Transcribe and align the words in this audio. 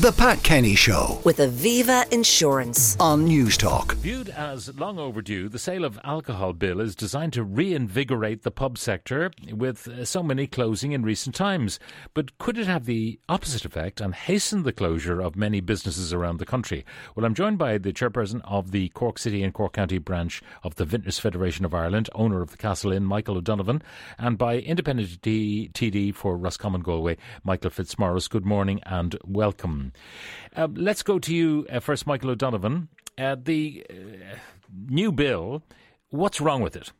The 0.00 0.12
Pat 0.12 0.42
Kenny 0.42 0.76
Show 0.76 1.20
with 1.24 1.36
Aviva 1.40 2.10
Insurance. 2.10 2.96
on 2.98 3.28
Newstalk. 3.28 3.96
Viewed 3.96 4.30
as 4.30 4.74
long 4.78 4.98
overdue, 4.98 5.50
the 5.50 5.58
sale 5.58 5.84
of 5.84 6.00
alcohol 6.02 6.54
bill 6.54 6.80
is 6.80 6.94
designed 6.94 7.34
to 7.34 7.44
reinvigorate 7.44 8.42
the 8.42 8.50
pub 8.50 8.78
sector 8.78 9.30
with 9.52 9.86
uh, 9.86 10.06
so 10.06 10.22
many 10.22 10.46
closing 10.46 10.92
in 10.92 11.02
recent 11.02 11.34
times. 11.34 11.78
But 12.14 12.38
could 12.38 12.56
it 12.56 12.66
have 12.66 12.86
the 12.86 13.20
opposite 13.28 13.66
effect 13.66 14.00
and 14.00 14.14
hasten 14.14 14.62
the 14.62 14.72
closure 14.72 15.20
of 15.20 15.36
many 15.36 15.60
businesses 15.60 16.14
around 16.14 16.38
the 16.38 16.46
country? 16.46 16.86
Well, 17.14 17.26
I'm 17.26 17.34
joined 17.34 17.58
by 17.58 17.76
the 17.76 17.92
chairperson 17.92 18.40
of 18.44 18.70
the 18.70 18.88
Cork 18.88 19.18
City 19.18 19.42
and 19.42 19.52
Cork 19.52 19.74
County 19.74 19.98
branch 19.98 20.40
of 20.62 20.76
the 20.76 20.86
Vintners 20.86 21.18
Federation 21.18 21.66
of 21.66 21.74
Ireland, 21.74 22.08
owner 22.14 22.40
of 22.40 22.52
the 22.52 22.56
Castle 22.56 22.92
Inn, 22.92 23.04
Michael 23.04 23.36
O'Donovan, 23.36 23.82
and 24.16 24.38
by 24.38 24.60
independent 24.60 25.20
TD 25.20 26.14
for 26.14 26.38
Roscommon 26.38 26.80
Galway, 26.80 27.18
Michael 27.44 27.68
Fitzmaurice. 27.68 28.28
Good 28.28 28.46
morning 28.46 28.80
and 28.86 29.14
welcome. 29.26 29.89
Uh, 30.54 30.68
let's 30.74 31.02
go 31.02 31.18
to 31.18 31.34
you 31.34 31.66
uh, 31.70 31.80
first, 31.80 32.06
Michael 32.06 32.30
O'Donovan. 32.30 32.88
Uh, 33.18 33.36
the 33.40 33.84
uh, 33.90 34.36
new 34.88 35.12
bill, 35.12 35.62
what's 36.10 36.40
wrong 36.40 36.62
with 36.62 36.76
it? 36.76 36.92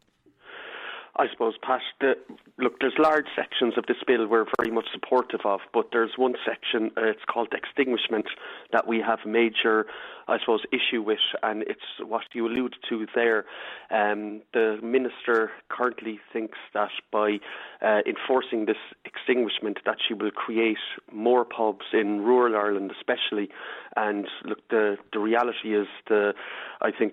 I 1.21 1.27
suppose, 1.31 1.53
Pat, 1.61 1.83
the, 2.01 2.15
look, 2.57 2.81
there's 2.81 2.95
large 2.99 3.27
sections 3.37 3.75
of 3.77 3.85
this 3.85 3.99
bill 4.07 4.27
we're 4.27 4.47
very 4.59 4.75
much 4.75 4.87
supportive 4.91 5.41
of, 5.45 5.61
but 5.71 5.91
there's 5.93 6.13
one 6.17 6.33
section, 6.47 6.91
uh, 6.97 7.09
it's 7.09 7.27
called 7.31 7.49
extinguishment, 7.53 8.25
that 8.73 8.89
we 8.89 9.03
have 9.07 9.19
major, 9.27 9.85
I 10.29 10.39
suppose, 10.39 10.63
issue 10.73 11.03
with, 11.03 11.19
and 11.43 11.63
it's 11.65 11.85
what 12.03 12.23
you 12.33 12.47
alluded 12.47 12.81
to 12.89 13.07
there. 13.15 13.45
Um, 13.91 14.41
the 14.55 14.79
Minister 14.83 15.51
currently 15.69 16.21
thinks 16.33 16.57
that 16.73 16.89
by 17.13 17.39
uh, 17.83 18.01
enforcing 18.07 18.65
this 18.65 18.81
extinguishment 19.05 19.81
that 19.85 19.99
she 20.09 20.15
will 20.15 20.31
create 20.31 20.79
more 21.13 21.45
pubs 21.45 21.85
in 21.93 22.23
rural 22.23 22.57
Ireland 22.57 22.93
especially, 22.99 23.51
and 23.95 24.27
look, 24.47 24.67
the, 24.71 24.97
the 25.13 25.19
reality 25.19 25.77
is, 25.77 25.87
the 26.09 26.33
I 26.81 26.91
think 26.93 27.13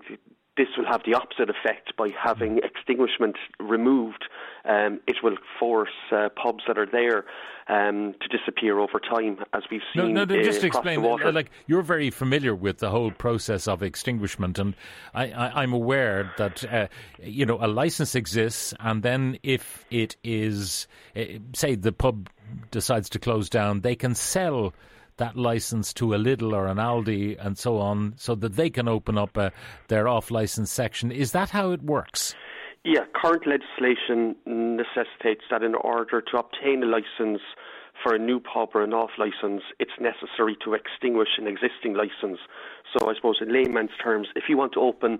this 0.58 0.66
will 0.76 0.86
have 0.86 1.02
the 1.06 1.14
opposite 1.14 1.48
effect 1.48 1.96
by 1.96 2.08
having 2.22 2.58
extinguishment 2.58 3.36
removed. 3.60 4.24
Um, 4.64 5.00
it 5.06 5.16
will 5.22 5.36
force 5.58 5.88
uh, 6.12 6.28
pubs 6.30 6.64
that 6.66 6.76
are 6.76 6.86
there 6.90 7.24
um, 7.68 8.14
to 8.20 8.28
disappear 8.36 8.78
over 8.78 8.98
time, 8.98 9.38
as 9.52 9.62
we've 9.70 9.82
seen 9.94 10.12
no, 10.12 10.24
no 10.24 10.40
uh, 10.40 10.42
just 10.42 10.64
explain. 10.64 11.02
Like 11.02 11.50
you're 11.66 11.82
very 11.82 12.10
familiar 12.10 12.54
with 12.54 12.78
the 12.78 12.90
whole 12.90 13.12
process 13.12 13.68
of 13.68 13.82
extinguishment, 13.82 14.58
and 14.58 14.74
I, 15.14 15.30
I, 15.30 15.62
I'm 15.62 15.72
aware 15.72 16.32
that 16.38 16.64
uh, 16.70 16.88
you 17.22 17.46
know 17.46 17.58
a 17.60 17.68
license 17.68 18.14
exists, 18.14 18.74
and 18.80 19.02
then 19.02 19.38
if 19.42 19.84
it 19.90 20.16
is, 20.24 20.88
uh, 21.14 21.24
say, 21.54 21.76
the 21.76 21.92
pub 21.92 22.28
decides 22.70 23.08
to 23.10 23.18
close 23.18 23.48
down, 23.48 23.82
they 23.82 23.94
can 23.94 24.14
sell 24.14 24.74
that 25.18 25.36
license 25.36 25.92
to 25.94 26.14
a 26.14 26.18
Lidl 26.18 26.52
or 26.52 26.66
an 26.66 26.78
Aldi 26.78 27.36
and 27.44 27.56
so 27.56 27.78
on, 27.78 28.14
so 28.16 28.34
that 28.34 28.56
they 28.56 28.70
can 28.70 28.88
open 28.88 29.16
up 29.16 29.36
uh, 29.38 29.50
their 29.88 30.08
off-license 30.08 30.72
section. 30.72 31.12
Is 31.12 31.32
that 31.32 31.50
how 31.50 31.70
it 31.70 31.82
works? 31.82 32.34
Yeah, 32.84 33.04
current 33.14 33.44
legislation 33.46 34.34
necessitates 34.46 35.42
that 35.50 35.62
in 35.62 35.74
order 35.74 36.22
to 36.22 36.38
obtain 36.38 36.82
a 36.82 36.86
license 36.86 37.42
for 38.02 38.14
a 38.14 38.18
new 38.18 38.40
pub 38.40 38.70
or 38.74 38.82
an 38.82 38.94
off 38.94 39.10
license, 39.18 39.62
it's 39.78 39.98
necessary 40.00 40.56
to 40.64 40.74
extinguish 40.74 41.30
an 41.36 41.46
existing 41.46 41.94
license. 41.94 42.38
So 42.96 43.10
I 43.10 43.14
suppose 43.14 43.38
in 43.40 43.52
layman's 43.52 43.90
terms, 44.02 44.28
if 44.36 44.44
you 44.48 44.56
want 44.56 44.72
to 44.74 44.80
open 44.80 45.18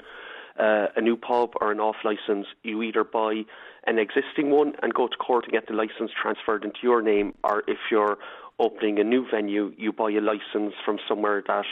uh, 0.58 0.86
a 0.96 1.00
new 1.00 1.16
pub 1.16 1.54
or 1.60 1.72
an 1.72 1.80
off 1.80 1.96
license, 2.04 2.46
you 2.62 2.82
either 2.82 3.04
buy 3.04 3.42
an 3.86 3.98
existing 3.98 4.50
one 4.50 4.74
and 4.82 4.94
go 4.94 5.08
to 5.08 5.16
court 5.16 5.44
and 5.44 5.52
get 5.52 5.66
the 5.66 5.74
license 5.74 6.12
transferred 6.20 6.64
into 6.64 6.78
your 6.82 7.02
name, 7.02 7.34
or 7.42 7.64
if 7.66 7.78
you're 7.91 8.19
opening 8.58 8.98
a 8.98 9.04
new 9.04 9.26
venue, 9.30 9.72
you 9.76 9.92
buy 9.92 10.10
a 10.10 10.20
license 10.20 10.74
from 10.84 10.98
somewhere 11.08 11.42
that 11.46 11.66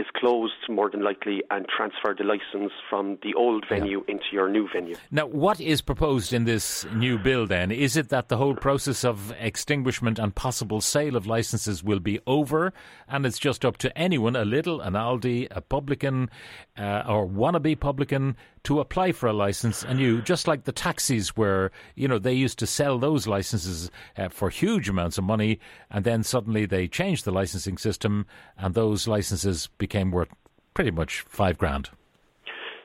is 0.00 0.06
closed 0.16 0.54
more 0.68 0.88
than 0.88 1.02
likely 1.02 1.42
and 1.50 1.66
transfer 1.68 2.14
the 2.16 2.24
license 2.24 2.72
from 2.88 3.18
the 3.22 3.34
old 3.34 3.66
venue 3.68 4.02
into 4.08 4.24
your 4.32 4.48
new 4.48 4.66
venue. 4.72 4.96
Now, 5.10 5.26
what 5.26 5.60
is 5.60 5.82
proposed 5.82 6.32
in 6.32 6.44
this 6.44 6.86
new 6.94 7.18
bill 7.18 7.46
then? 7.46 7.70
Is 7.70 7.96
it 7.98 8.08
that 8.08 8.28
the 8.28 8.38
whole 8.38 8.54
process 8.54 9.04
of 9.04 9.32
extinguishment 9.38 10.18
and 10.18 10.34
possible 10.34 10.80
sale 10.80 11.16
of 11.16 11.26
licenses 11.26 11.84
will 11.84 12.00
be 12.00 12.18
over 12.26 12.72
and 13.08 13.26
it's 13.26 13.38
just 13.38 13.64
up 13.64 13.76
to 13.78 13.96
anyone, 13.96 14.36
a 14.36 14.44
Lidl, 14.44 14.84
an 14.84 14.94
Aldi, 14.94 15.48
a 15.50 15.60
publican, 15.60 16.30
uh, 16.78 17.02
or 17.06 17.26
wannabe 17.28 17.78
publican, 17.78 18.36
to 18.62 18.80
apply 18.80 19.12
for 19.12 19.26
a 19.26 19.32
license 19.32 19.82
anew, 19.84 20.20
just 20.20 20.46
like 20.46 20.64
the 20.64 20.72
taxis 20.72 21.36
where, 21.36 21.70
you 21.94 22.06
know, 22.06 22.18
they 22.18 22.34
used 22.34 22.58
to 22.58 22.66
sell 22.66 22.98
those 22.98 23.26
licenses 23.26 23.90
uh, 24.18 24.28
for 24.28 24.50
huge 24.50 24.88
amounts 24.88 25.18
of 25.18 25.24
money 25.24 25.58
and 25.90 26.04
then 26.04 26.22
suddenly 26.22 26.66
they 26.66 26.86
changed 26.86 27.24
the 27.24 27.30
licensing 27.30 27.78
system 27.78 28.26
and 28.58 28.74
those 28.74 29.08
licenses 29.08 29.68
became 29.78 29.89
worth 30.10 30.28
pretty 30.74 30.90
much 30.90 31.24
five 31.28 31.58
grand. 31.58 31.90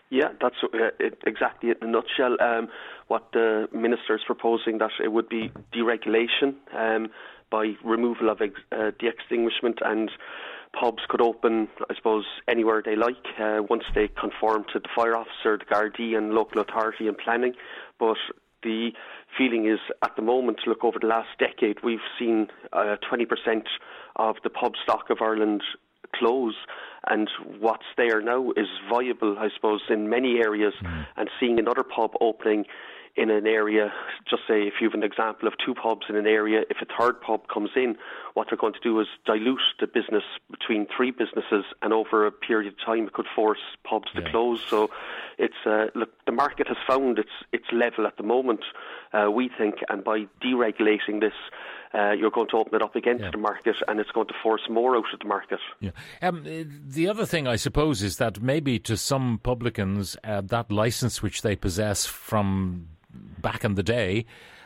Yeah, 0.09 0.29
that's 0.39 0.55
uh, 0.63 0.91
it, 0.99 1.17
exactly 1.25 1.69
it 1.69 1.77
in 1.81 1.89
a 1.89 1.91
nutshell. 1.91 2.37
Um, 2.39 2.67
what 3.07 3.31
the 3.33 3.67
minister 3.73 4.15
is 4.15 4.21
proposing 4.25 4.77
that 4.77 4.91
it 5.03 5.11
would 5.11 5.29
be 5.29 5.51
deregulation 5.73 6.55
um, 6.77 7.09
by 7.51 7.73
removal 7.83 8.29
of 8.29 8.41
ex- 8.41 8.59
uh, 8.71 8.91
the 8.99 9.07
extinguishment 9.07 9.79
and 9.83 10.11
pubs 10.79 11.03
could 11.07 11.21
open, 11.21 11.67
I 11.89 11.95
suppose, 11.95 12.25
anywhere 12.47 12.81
they 12.85 12.95
like 12.95 13.25
uh, 13.39 13.61
once 13.69 13.83
they 13.93 14.09
conform 14.09 14.65
to 14.73 14.79
the 14.79 14.89
fire 14.95 15.15
officer, 15.15 15.57
the 15.57 15.65
Gardaí, 15.65 16.17
and 16.17 16.33
local 16.33 16.61
authority 16.61 17.07
and 17.07 17.17
planning. 17.17 17.53
But 17.99 18.17
the 18.61 18.91
feeling 19.37 19.67
is 19.67 19.79
at 20.03 20.15
the 20.15 20.21
moment, 20.21 20.59
look 20.67 20.83
over 20.83 20.99
the 20.99 21.07
last 21.07 21.29
decade, 21.39 21.77
we've 21.83 21.99
seen 22.19 22.47
uh, 22.73 22.97
20% 23.11 23.63
of 24.17 24.35
the 24.43 24.49
pub 24.49 24.73
stock 24.83 25.09
of 25.09 25.17
Ireland 25.21 25.63
close 26.13 26.55
and 27.09 27.29
what's 27.59 27.85
there 27.97 28.21
now 28.21 28.51
is 28.51 28.67
viable 28.89 29.37
I 29.37 29.49
suppose 29.53 29.81
in 29.89 30.09
many 30.09 30.39
areas 30.39 30.73
hmm. 30.79 31.01
and 31.17 31.29
seeing 31.39 31.59
another 31.59 31.83
pub 31.83 32.11
opening 32.21 32.65
in 33.15 33.29
an 33.29 33.47
area 33.47 33.93
just 34.29 34.43
say 34.47 34.63
if 34.63 34.73
you 34.81 34.89
have 34.89 34.93
an 34.93 35.03
example 35.03 35.47
of 35.47 35.53
two 35.63 35.73
pubs 35.73 36.05
in 36.09 36.15
an 36.15 36.27
area 36.27 36.63
if 36.69 36.77
a 36.81 36.85
third 36.99 37.21
pub 37.21 37.47
comes 37.47 37.69
in 37.75 37.95
what 38.35 38.47
they're 38.49 38.57
going 38.57 38.73
to 38.73 38.79
do 38.81 38.99
is 38.99 39.07
dilute 39.25 39.59
the 39.79 39.87
business 39.87 40.23
between 40.51 40.85
three 40.95 41.09
businesses 41.09 41.63
and 41.81 41.93
over 41.93 42.25
a 42.25 42.31
period 42.31 42.71
of 42.71 42.77
time 42.85 43.07
it 43.07 43.13
could 43.13 43.25
force 43.33 43.59
pubs 43.85 44.11
to 44.13 44.29
close. 44.29 44.61
So 44.67 44.89
it's 45.37 45.61
uh, 45.65 45.85
look 45.95 46.09
the 46.25 46.31
market 46.31 46.67
has 46.67 46.77
found 46.87 47.19
its 47.19 47.29
its 47.51 47.65
level 47.71 48.07
at 48.07 48.17
the 48.17 48.23
moment 48.23 48.61
uh, 49.13 49.29
we 49.31 49.49
think 49.57 49.75
and 49.89 50.03
by 50.03 50.25
deregulating 50.43 51.19
this 51.21 51.33
uh, 51.93 52.11
you're 52.11 52.31
going 52.31 52.47
to 52.49 52.57
open 52.57 52.75
it 52.75 52.81
up 52.81 52.95
against 52.95 53.23
Yeah. 53.23 53.31
the 53.31 53.37
market 53.37 53.75
and 53.87 53.99
it's 53.99 54.11
going 54.11 54.27
to 54.27 54.33
force 54.43 54.63
more 54.69 54.97
out 54.97 55.05
of 55.13 55.19
the 55.19 55.27
market. 55.27 55.59
Yeah. 55.79 55.91
Um, 56.21 56.39
uh, 56.45 56.63
the 56.85 57.07
other 57.07 57.25
thing, 57.25 57.47
I 57.47 57.55
suppose, 57.55 58.03
is 58.03 58.17
that 58.17 58.41
maybe 58.41 58.79
to 58.79 58.97
some 58.97 59.39
publicans, 59.41 60.17
uh, 60.23 60.41
that 60.41 60.71
license 60.71 61.23
which 61.23 61.41
they 61.41 61.55
possess 61.55 62.05
from 62.05 62.87
back 63.39 63.63
in 63.63 63.75
the 63.75 63.83
day 63.83 64.25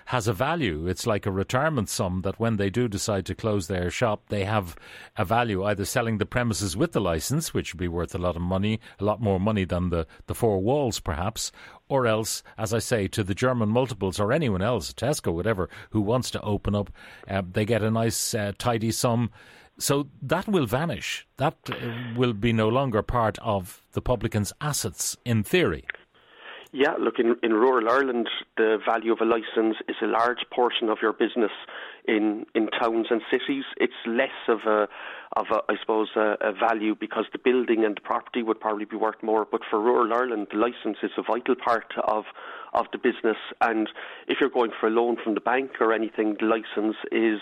has 0.10 0.28
a 0.28 0.34
value. 0.34 0.88
It's 0.88 1.06
like 1.06 1.28
a 1.28 1.32
retirement 1.32 1.88
sum 1.88 2.22
that 2.24 2.40
when 2.40 2.58
they 2.58 2.72
do 2.72 2.88
decide 2.88 3.28
to 3.28 3.36
close 3.36 3.68
their 3.68 3.92
shop, 3.92 4.24
they 4.30 4.44
have 4.44 4.76
a 5.16 5.24
value, 5.24 5.64
either 5.64 5.86
selling 5.86 6.18
the 6.18 6.26
premises 6.26 6.76
with 6.76 6.94
the 6.94 7.00
license, 7.00 7.54
which 7.54 7.72
would 7.72 7.80
be 7.80 7.88
worth 7.88 8.16
a 8.16 8.18
lot 8.18 8.36
of 8.36 8.42
money, 8.42 8.80
a 9.00 9.04
lot 9.04 9.22
more 9.22 9.40
money 9.40 9.66
than 9.66 9.92
the, 9.92 10.08
the 10.26 10.34
four 10.34 10.64
walls, 10.64 11.00
perhaps, 11.00 11.52
or 11.90 12.08
else, 12.08 12.42
as 12.58 12.74
I 12.74 12.80
say, 12.80 13.08
to 13.08 13.24
the 13.24 13.36
German 13.36 13.70
multiples 13.70 14.20
or 14.20 14.34
anyone 14.34 14.64
else, 14.64 14.92
Tesco, 14.94 15.32
whatever, 15.32 15.70
who 15.92 16.02
wants 16.02 16.32
to 16.32 16.42
open 16.42 16.74
up, 16.74 16.90
uh, 17.28 17.44
they 17.48 17.64
get 17.64 17.84
a 17.84 17.92
nice, 17.92 18.34
uh, 18.34 18.54
tidy 18.58 18.92
sum. 18.92 19.30
So 19.78 20.08
that 20.24 20.48
will 20.48 20.66
vanish. 20.66 21.28
That 21.38 21.56
uh, 21.70 21.76
will 22.18 22.34
be 22.34 22.52
no 22.52 22.68
longer 22.68 23.04
part 23.04 23.38
of 23.44 23.86
the 23.92 24.02
publican's 24.02 24.54
assets, 24.60 25.18
in 25.24 25.44
theory. 25.44 25.86
Yeah, 26.72 26.94
look, 27.00 27.16
in, 27.18 27.36
in 27.42 27.54
rural 27.54 27.90
Ireland, 27.90 28.30
the 28.56 28.78
value 28.86 29.12
of 29.12 29.22
a 29.22 29.26
licence 29.26 29.78
is 29.88 29.96
a 30.04 30.06
large 30.06 30.46
portion 30.54 30.90
of 30.90 31.00
your 31.02 31.14
business. 31.14 31.52
In, 32.08 32.46
in 32.54 32.68
towns 32.68 33.08
and 33.10 33.22
cities, 33.32 33.64
it's 33.78 33.94
less 34.06 34.30
of 34.48 34.60
a, 34.68 34.88
of 35.36 35.48
a 35.52 35.62
I 35.68 35.76
suppose, 35.82 36.10
a, 36.16 36.36
a 36.42 36.54
value 36.54 36.96
because 37.00 37.26
the 37.32 37.40
building 37.40 37.86
and 37.86 37.98
the 37.98 38.02
property 38.02 38.44
would 38.44 38.60
probably 38.60 38.86
be 38.86 38.98
worth 38.98 39.22
more. 39.24 39.48
But 39.52 39.62
for 39.68 39.80
rural 39.80 40.14
Ireland, 40.14 40.48
the 40.52 40.58
licence 40.58 40.98
is 41.02 41.12
a 41.18 41.24
vital 41.24 41.56
part 41.56 41.92
of 42.04 42.26
of 42.74 42.86
the 42.92 43.00
business. 43.00 43.38
And 43.62 43.90
if 44.28 44.38
you're 44.40 44.52
going 44.52 44.72
for 44.80 44.88
a 44.88 44.92
loan 44.92 45.18
from 45.24 45.34
the 45.34 45.42
bank 45.42 45.72
or 45.80 45.92
anything, 45.92 46.38
the 46.40 46.46
licence 46.46 46.98
is 47.12 47.42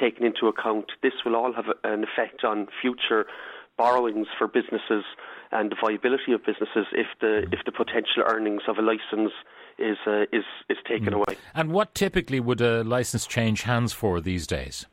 taken 0.00 0.26
into 0.26 0.48
account. 0.48 0.86
This 1.00 1.12
will 1.24 1.36
all 1.36 1.52
have 1.52 1.66
an 1.84 2.04
effect 2.04 2.42
on 2.42 2.66
future 2.82 3.26
borrowings 3.76 4.26
for 4.38 4.46
businesses 4.46 5.04
and 5.52 5.70
the 5.70 5.76
viability 5.80 6.32
of 6.32 6.44
businesses 6.44 6.86
if 6.92 7.06
the 7.20 7.46
if 7.52 7.60
the 7.64 7.72
potential 7.72 8.22
earnings 8.26 8.62
of 8.68 8.78
a 8.78 8.82
license 8.82 9.32
is 9.78 9.96
uh, 10.06 10.22
is 10.32 10.44
is 10.68 10.78
taken 10.88 11.12
away. 11.12 11.36
And 11.54 11.72
what 11.72 11.94
typically 11.94 12.40
would 12.40 12.60
a 12.60 12.84
license 12.84 13.26
change 13.26 13.62
hands 13.62 13.92
for 13.92 14.20
these 14.20 14.46
days? 14.46 14.86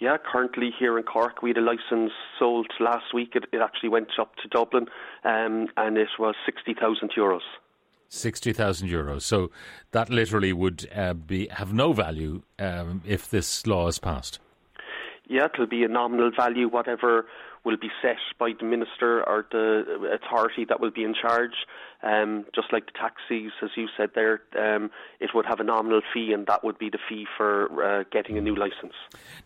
Yeah, 0.00 0.16
currently 0.16 0.70
here 0.78 0.96
in 0.96 1.02
Cork, 1.04 1.42
we 1.42 1.50
had 1.50 1.58
a 1.58 1.60
license 1.60 2.12
sold 2.38 2.68
last 2.78 3.12
week. 3.12 3.32
It, 3.34 3.46
it 3.52 3.60
actually 3.60 3.88
went 3.88 4.10
up 4.20 4.36
to 4.36 4.48
Dublin, 4.48 4.86
um, 5.24 5.66
and 5.76 5.98
it 5.98 6.08
was 6.18 6.36
sixty 6.46 6.72
thousand 6.72 7.10
euros. 7.16 7.40
Sixty 8.08 8.52
thousand 8.52 8.88
euros. 8.88 9.22
So 9.22 9.50
that 9.90 10.08
literally 10.08 10.52
would 10.52 10.88
uh, 10.94 11.14
be 11.14 11.48
have 11.48 11.72
no 11.72 11.92
value 11.92 12.42
um, 12.58 13.02
if 13.04 13.28
this 13.28 13.66
law 13.66 13.88
is 13.88 13.98
passed. 13.98 14.38
Yeah, 15.28 15.48
it'll 15.52 15.66
be 15.66 15.84
a 15.84 15.88
nominal 15.88 16.30
value, 16.34 16.68
whatever 16.68 17.26
will 17.64 17.76
be 17.76 17.90
set 18.02 18.16
by 18.38 18.52
the 18.58 18.64
minister 18.64 19.22
or 19.28 19.46
the 19.50 20.18
authority 20.22 20.64
that 20.68 20.80
will 20.80 20.90
be 20.90 21.04
in 21.04 21.14
charge. 21.14 21.54
Um, 22.02 22.44
just 22.54 22.72
like 22.72 22.86
the 22.86 22.92
taxis, 22.92 23.52
as 23.62 23.70
you 23.76 23.88
said 23.96 24.10
there, 24.14 24.42
um, 24.58 24.90
it 25.20 25.30
would 25.34 25.46
have 25.46 25.60
a 25.60 25.64
nominal 25.64 26.00
fee, 26.14 26.32
and 26.32 26.46
that 26.46 26.62
would 26.62 26.78
be 26.78 26.90
the 26.90 26.98
fee 27.08 27.26
for 27.36 27.82
uh, 27.82 28.04
getting 28.12 28.38
a 28.38 28.40
new 28.40 28.54
license. 28.54 28.94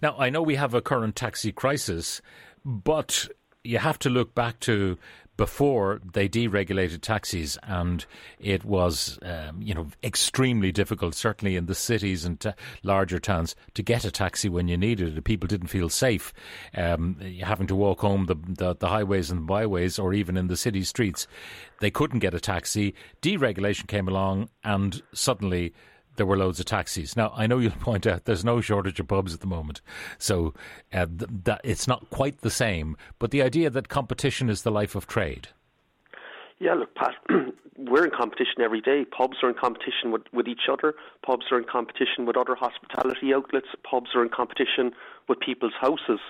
Now, 0.03 0.17
I 0.19 0.29
know 0.29 0.43
we 0.43 0.57
have 0.57 0.75
a 0.75 0.83
current 0.83 1.17
taxi 1.17 1.51
crisis, 1.53 2.21
but 2.65 3.29
you 3.65 3.79
have 3.79 3.99
to 4.01 4.11
look 4.11 4.35
back 4.35 4.61
to 4.61 4.99
before 5.43 6.01
they 6.13 6.29
deregulated 6.29 7.01
taxis, 7.01 7.59
and 7.65 8.07
it 8.39 8.65
was, 8.65 9.19
um, 9.23 9.61
you 9.61 9.75
know, 9.75 9.89
extremely 10.05 10.71
difficult, 10.71 11.17
certainly 11.17 11.57
in 11.57 11.67
the 11.67 11.75
cities 11.75 12.25
and 12.25 12.39
t- 12.39 12.53
larger 12.85 13.19
towns, 13.19 13.57
to 13.75 13.83
get 13.83 14.05
a 14.05 14.11
taxi 14.13 14.49
when 14.49 14.69
you 14.69 14.77
needed 14.77 15.19
it. 15.19 15.25
People 15.25 15.49
didn't 15.49 15.67
feel 15.67 15.89
safe 15.89 16.33
um, 16.77 17.17
having 17.43 17.67
to 17.67 17.75
walk 17.75 17.99
home 18.03 18.27
the, 18.27 18.37
the, 18.47 18.77
the 18.77 18.87
highways 18.87 19.33
and 19.33 19.45
byways, 19.45 19.99
or 19.99 20.15
even 20.15 20.37
in 20.37 20.47
the 20.47 20.57
city 20.57 20.85
streets. 20.85 21.27
They 21.81 21.91
couldn't 21.91 22.21
get 22.21 22.35
a 22.35 22.41
taxi. 22.41 22.95
Deregulation 23.21 23.89
came 23.89 24.07
along, 24.07 24.49
and 24.63 25.03
suddenly 25.13 25.75
there 26.17 26.27
were 26.27 26.37
loads 26.37 26.61
of 26.61 26.67
taxis. 26.67 27.17
Now, 27.17 27.33
I 27.37 27.47
know 27.47 27.59
you'll 27.59 27.71
point 27.81 28.07
out 28.07 28.25
there's 28.25 28.45
no 28.45 28.61
shortage 28.61 29.01
of 29.01 29.09
pubs 29.09 29.35
at 29.35 29.41
the 29.41 29.47
moment, 29.47 29.81
so 30.19 30.55
uh, 30.93 31.07
th- 31.07 31.31
that 31.45 31.61
it's 31.65 31.89
not 31.89 32.11
quite 32.11 32.41
the 32.41 32.51
same. 32.51 32.97
But 33.19 33.31
the 33.31 33.43
idea 33.43 33.71
that 33.71 33.89
competition 33.89 34.49
is 34.49 34.63
the 34.63 34.71
life 34.71 34.95
of 34.95 35.07
trade. 35.07 35.49
Yeah, 36.59 36.75
look, 36.75 36.95
Pat, 36.95 37.15
we're 37.77 38.05
in 38.05 38.11
competition 38.11 38.63
every 38.63 38.81
day. 38.81 39.05
Pubs 39.05 39.39
are 39.43 39.49
in 39.49 39.57
competition 39.57 40.13
with, 40.13 40.23
with 40.33 40.47
each 40.47 40.69
other. 40.71 40.95
Pubs 41.27 41.47
are 41.51 41.59
in 41.59 41.65
competition 41.65 42.27
with 42.27 42.37
other 42.37 42.55
hospitality 42.55 43.35
outlets. 43.35 43.67
Pubs 43.89 44.11
are 44.15 44.23
in 44.23 44.29
competition 44.29 44.93
with 45.29 45.41
people's 45.41 45.73
houses. 45.81 46.21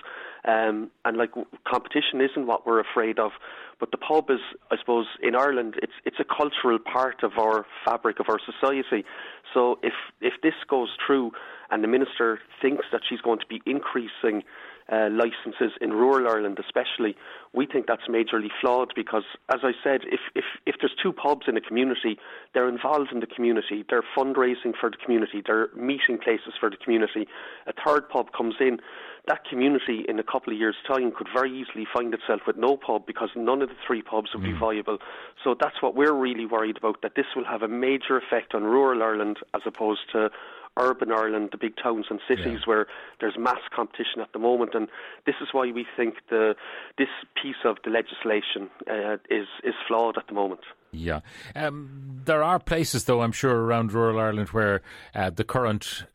Um, 0.45 0.91
and 1.05 1.15
like 1.15 1.31
competition 1.65 2.19
isn't 2.19 2.45
what 2.45 2.67
we're 2.67 2.81
afraid 2.81 3.17
of, 3.17 3.31
but 3.79 3.91
the 3.91 3.97
pub 3.97 4.29
is, 4.29 4.39
I 4.71 4.77
suppose, 4.77 5.07
in 5.21 5.35
Ireland, 5.35 5.75
it's 5.81 5.93
it's 6.05 6.17
a 6.19 6.25
cultural 6.25 6.79
part 6.79 7.23
of 7.23 7.33
our 7.37 7.65
fabric 7.85 8.19
of 8.19 8.27
our 8.29 8.39
society. 8.39 9.05
So 9.53 9.79
if 9.81 9.93
if 10.19 10.33
this 10.41 10.53
goes 10.69 10.89
through, 11.05 11.31
and 11.71 11.83
the 11.83 11.87
minister 11.87 12.39
thinks 12.61 12.85
that 12.91 13.01
she's 13.07 13.21
going 13.21 13.39
to 13.39 13.47
be 13.47 13.61
increasing 13.65 14.43
uh, 14.91 15.09
licences 15.11 15.71
in 15.81 15.91
rural 15.91 16.29
Ireland, 16.29 16.59
especially, 16.59 17.15
we 17.53 17.65
think 17.65 17.87
that's 17.87 18.07
majorly 18.09 18.49
flawed 18.59 18.91
because, 18.95 19.23
as 19.53 19.61
I 19.63 19.71
said, 19.83 20.01
if, 20.05 20.19
if, 20.35 20.43
if 20.65 20.75
there's 20.81 20.95
two 21.01 21.13
pubs 21.13 21.45
in 21.47 21.55
a 21.55 21.61
community, 21.61 22.19
they're 22.53 22.67
involved 22.67 23.11
in 23.11 23.21
the 23.21 23.27
community, 23.27 23.85
they're 23.89 24.03
fundraising 24.15 24.73
for 24.79 24.89
the 24.89 24.97
community, 25.03 25.41
they're 25.45 25.69
meeting 25.75 26.17
places 26.21 26.53
for 26.59 26.69
the 26.69 26.77
community. 26.77 27.27
A 27.65 27.73
third 27.85 28.09
pub 28.09 28.33
comes 28.33 28.55
in, 28.59 28.79
that 29.27 29.45
community 29.49 30.05
in 30.07 30.19
a 30.19 30.23
couple 30.23 30.51
of 30.51 30.59
years' 30.59 30.75
time 30.87 31.11
could 31.11 31.27
very 31.33 31.51
easily 31.51 31.87
find 31.93 32.13
itself 32.13 32.41
with 32.45 32.57
no 32.57 32.75
pub 32.75 33.05
because 33.05 33.29
none 33.35 33.61
of 33.61 33.69
the 33.69 33.75
three 33.87 34.01
pubs 34.01 34.31
would 34.33 34.43
mm. 34.43 34.51
be 34.51 34.59
viable. 34.59 34.97
So 35.43 35.55
that's 35.59 35.81
what 35.81 35.95
we're 35.95 36.13
really 36.13 36.45
worried 36.45 36.77
about, 36.77 37.01
that 37.03 37.15
this 37.15 37.27
will 37.35 37.45
have 37.45 37.61
a 37.61 37.67
major 37.67 38.17
effect 38.17 38.53
on 38.53 38.63
rural 38.63 39.01
Ireland 39.01 39.37
as 39.53 39.61
opposed 39.65 40.01
to 40.11 40.29
urban 40.77 41.11
Ireland, 41.11 41.49
the 41.51 41.57
big 41.57 41.75
towns 41.81 42.07
and 42.09 42.19
cities 42.27 42.61
yeah. 42.61 42.65
where 42.65 42.87
there's 43.19 43.37
mass 43.37 43.59
competition 43.73 44.21
at 44.21 44.33
the 44.33 44.39
moment, 44.39 44.73
and 44.73 44.87
this 45.25 45.35
is 45.39 45.49
why 45.51 45.71
we 45.71 45.85
think 45.95 46.15
the 46.29 46.55
this 46.97 47.09
piece 47.41 47.63
of 47.63 47.77
the 47.83 47.91
legislation 47.91 48.69
uh, 48.89 49.17
is 49.29 49.47
is 49.63 49.75
flawed 49.87 50.17
at 50.17 50.27
the 50.27 50.33
moment. 50.33 50.61
Yeah. 50.91 51.21
Um, 51.55 52.21
there 52.25 52.43
are 52.43 52.59
places, 52.59 53.05
though, 53.05 53.21
I'm 53.21 53.31
sure, 53.31 53.55
around 53.55 53.93
rural 53.93 54.19
Ireland 54.19 54.49
where 54.49 54.81
uh, 55.15 55.29
the 55.29 55.43
current 55.43 56.05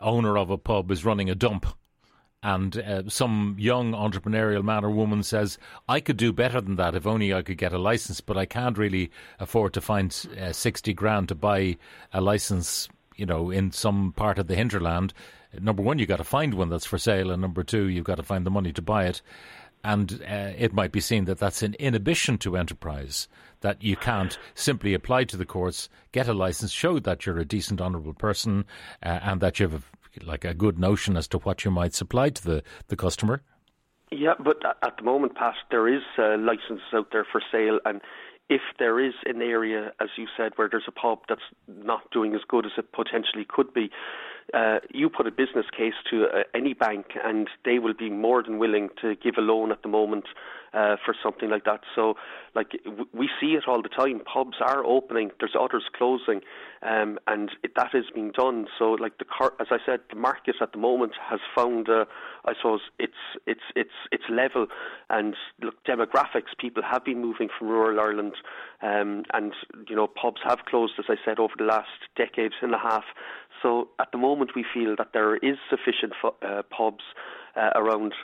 owner 0.00 0.36
of 0.36 0.50
a 0.50 0.58
pub 0.58 0.90
is 0.90 1.04
running 1.04 1.30
a 1.30 1.34
dump. 1.34 1.66
And 2.42 2.76
uh, 2.78 3.08
some 3.08 3.56
young 3.58 3.92
entrepreneurial 3.92 4.62
man 4.62 4.84
or 4.84 4.90
woman 4.90 5.24
says, 5.24 5.58
I 5.88 5.98
could 5.98 6.16
do 6.16 6.32
better 6.32 6.60
than 6.60 6.76
that. 6.76 6.94
If 6.94 7.06
only 7.06 7.34
I 7.34 7.42
could 7.42 7.58
get 7.58 7.72
a 7.72 7.78
license, 7.78 8.20
but 8.20 8.36
I 8.36 8.46
can't 8.46 8.78
really 8.78 9.10
afford 9.40 9.72
to 9.74 9.80
find 9.80 10.14
uh, 10.40 10.52
60 10.52 10.94
grand 10.94 11.28
to 11.28 11.34
buy 11.34 11.76
a 12.12 12.20
license 12.20 12.88
you 13.18 13.26
know, 13.26 13.50
in 13.50 13.72
some 13.72 14.12
part 14.12 14.38
of 14.38 14.46
the 14.46 14.54
hinterland, 14.54 15.12
number 15.60 15.82
one, 15.82 15.98
you've 15.98 16.08
got 16.08 16.18
to 16.18 16.24
find 16.24 16.54
one 16.54 16.70
that's 16.70 16.86
for 16.86 16.98
sale, 16.98 17.30
and 17.30 17.42
number 17.42 17.64
two, 17.64 17.88
you've 17.88 18.04
got 18.04 18.14
to 18.14 18.22
find 18.22 18.46
the 18.46 18.50
money 18.50 18.72
to 18.72 18.80
buy 18.80 19.04
it. 19.04 19.20
And 19.84 20.20
uh, 20.28 20.52
it 20.56 20.72
might 20.72 20.92
be 20.92 21.00
seen 21.00 21.24
that 21.26 21.38
that's 21.38 21.62
an 21.62 21.74
inhibition 21.74 22.38
to 22.38 22.56
enterprise, 22.56 23.28
that 23.60 23.82
you 23.82 23.96
can't 23.96 24.38
simply 24.54 24.94
apply 24.94 25.24
to 25.24 25.36
the 25.36 25.44
courts, 25.44 25.88
get 26.12 26.28
a 26.28 26.34
license, 26.34 26.70
show 26.70 26.98
that 27.00 27.26
you're 27.26 27.38
a 27.38 27.44
decent, 27.44 27.80
honourable 27.80 28.14
person, 28.14 28.64
uh, 29.02 29.18
and 29.22 29.40
that 29.40 29.58
you 29.58 29.68
have 29.68 29.90
like 30.24 30.44
a 30.44 30.54
good 30.54 30.78
notion 30.78 31.16
as 31.16 31.28
to 31.28 31.38
what 31.38 31.64
you 31.64 31.70
might 31.70 31.94
supply 31.94 32.30
to 32.30 32.44
the, 32.44 32.62
the 32.88 32.96
customer. 32.96 33.42
Yeah, 34.10 34.34
but 34.38 34.62
at 34.64 34.96
the 34.96 35.02
moment, 35.02 35.34
Pat, 35.34 35.54
there 35.70 35.86
is 35.86 36.02
uh, 36.18 36.38
licenses 36.38 36.86
out 36.94 37.08
there 37.12 37.26
for 37.30 37.42
sale, 37.52 37.78
and 37.84 38.00
if 38.48 38.62
there 38.78 38.98
is 38.98 39.12
an 39.26 39.42
area, 39.42 39.92
as 40.00 40.08
you 40.16 40.26
said, 40.36 40.52
where 40.56 40.68
there's 40.70 40.88
a 40.88 40.92
pub 40.92 41.18
that's 41.28 41.42
not 41.66 42.10
doing 42.10 42.34
as 42.34 42.40
good 42.48 42.64
as 42.64 42.72
it 42.78 42.92
potentially 42.92 43.46
could 43.46 43.74
be, 43.74 43.90
uh, 44.54 44.78
you 44.90 45.10
put 45.10 45.26
a 45.26 45.30
business 45.30 45.66
case 45.76 45.92
to 46.10 46.24
uh, 46.24 46.42
any 46.54 46.72
bank 46.72 47.08
and 47.22 47.48
they 47.66 47.78
will 47.78 47.92
be 47.92 48.08
more 48.08 48.42
than 48.42 48.58
willing 48.58 48.88
to 49.02 49.14
give 49.16 49.34
a 49.36 49.42
loan 49.42 49.70
at 49.70 49.82
the 49.82 49.88
moment 49.88 50.24
uh, 50.72 50.96
for 51.04 51.14
something 51.22 51.50
like 51.50 51.64
that. 51.64 51.80
So, 51.94 52.14
like 52.54 52.72
we 53.12 53.28
see 53.40 53.52
it 53.54 53.64
all 53.66 53.82
the 53.82 53.88
time. 53.88 54.20
Pubs 54.20 54.56
are 54.60 54.84
opening. 54.84 55.30
There's 55.38 55.56
others 55.58 55.84
closing, 55.96 56.40
um, 56.82 57.18
and 57.26 57.50
it, 57.62 57.72
that 57.76 57.94
is 57.94 58.04
being 58.14 58.32
done. 58.32 58.66
So, 58.78 58.92
like 58.92 59.18
the 59.18 59.24
car- 59.24 59.54
as 59.60 59.68
I 59.70 59.78
said, 59.84 60.00
the 60.10 60.16
market 60.16 60.56
at 60.60 60.72
the 60.72 60.78
moment 60.78 61.12
has 61.28 61.40
found, 61.54 61.88
uh, 61.88 62.04
I 62.44 62.54
suppose, 62.54 62.80
it's 62.98 63.12
it's 63.46 63.60
it's 63.74 63.90
it's 64.12 64.24
level. 64.30 64.66
And 65.10 65.34
look, 65.62 65.74
demographics. 65.84 66.56
People 66.58 66.82
have 66.82 67.04
been 67.04 67.20
moving 67.20 67.48
from 67.58 67.68
rural 67.68 68.00
Ireland, 68.00 68.34
um, 68.82 69.24
and 69.32 69.52
you 69.88 69.96
know, 69.96 70.06
pubs 70.06 70.40
have 70.44 70.60
closed, 70.68 70.94
as 70.98 71.06
I 71.08 71.16
said, 71.24 71.38
over 71.38 71.54
the 71.56 71.64
last 71.64 71.88
decade 72.16 72.52
and 72.62 72.74
a 72.74 72.78
half. 72.78 73.04
So 73.62 73.88
at 73.98 74.12
the 74.12 74.18
moment, 74.18 74.52
we 74.54 74.64
feel 74.72 74.94
that 74.96 75.08
there 75.12 75.36
is 75.36 75.56
sufficient 75.68 76.12
uh, 76.24 76.62
pubs 76.70 77.02
uh, 77.58 77.70
around 77.74 78.14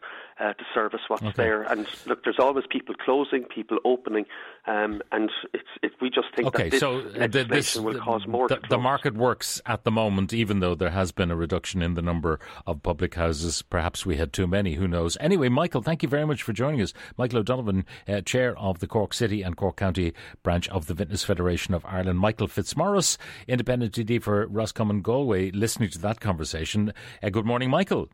uh, 0.40 0.52
to 0.52 0.64
service 0.74 1.00
what's 1.08 1.22
okay. 1.22 1.32
there. 1.36 1.62
And 1.62 1.86
look, 2.06 2.24
there's 2.24 2.38
always 2.38 2.64
people 2.68 2.94
closing, 2.94 3.44
people 3.44 3.78
opening, 3.84 4.26
um, 4.66 5.00
and 5.12 5.30
it's 5.52 5.68
it, 5.82 5.92
we 6.00 6.10
just 6.10 6.28
think 6.34 6.48
okay, 6.48 6.64
that 6.64 6.70
this 6.72 6.80
so 6.80 6.92
legislation 6.96 7.48
this, 7.50 7.78
will 7.78 8.00
cause 8.00 8.26
more. 8.26 8.48
The, 8.48 8.60
the, 8.68 8.78
market 8.78 9.14
works 9.14 9.60
at 9.66 9.84
the 9.84 9.90
moment, 9.90 10.32
even 10.32 10.60
though 10.60 10.74
there 10.74 10.90
has 10.90 11.12
been 11.12 11.30
a 11.30 11.36
reduction 11.36 11.82
in 11.82 11.94
the 11.94 12.02
number 12.02 12.40
of 12.66 12.82
public 12.82 13.14
houses. 13.14 13.62
Perhaps 13.62 14.04
we 14.04 14.16
had 14.16 14.32
too 14.32 14.46
many. 14.46 14.74
Who 14.74 14.88
knows? 14.88 15.16
Anyway, 15.20 15.48
Michael, 15.48 15.82
thank 15.82 16.02
you 16.02 16.08
very 16.08 16.26
much 16.26 16.42
for 16.42 16.52
joining 16.52 16.80
us. 16.80 16.92
Michael 17.16 17.38
O'Donovan, 17.38 17.84
uh, 18.08 18.20
chair 18.22 18.58
of 18.58 18.80
the 18.80 18.86
Cork 18.86 19.14
City 19.14 19.42
and 19.42 19.56
Cork 19.56 19.76
County 19.76 20.12
branch 20.42 20.68
of 20.68 20.86
the 20.86 20.94
Vintners 20.94 21.24
Federation 21.24 21.74
of 21.74 21.84
Ireland. 21.86 22.18
Michael 22.18 22.48
Fitzmaurice, 22.48 23.18
independent 23.46 23.94
TD 23.94 24.20
for 24.22 24.46
Roscommon 24.46 25.00
Galway, 25.00 25.50
listening 25.52 25.90
to 25.90 25.98
that 26.00 26.20
conversation. 26.20 26.92
Uh, 27.22 27.30
good 27.30 27.46
morning, 27.46 27.70
Michael. 27.70 28.08